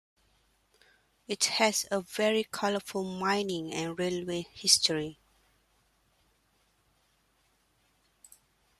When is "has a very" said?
1.45-2.43